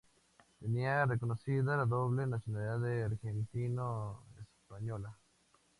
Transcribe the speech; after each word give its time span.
Tenía 0.59 1.05
reconocida 1.05 1.77
la 1.77 1.85
doble 1.85 2.25
nacionalidad 2.25 3.03
argentino-española. 3.05 5.15